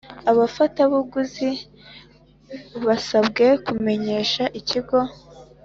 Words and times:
Abafatabuguzi 0.31 1.49
basabwe 2.85 3.45
kumenyesha 3.65 4.43
ikigo 4.59 4.99